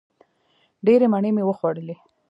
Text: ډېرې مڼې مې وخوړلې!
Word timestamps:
ډېرې 0.85 1.07
مڼې 1.13 1.29
مې 1.35 1.43
وخوړلې! 1.45 1.95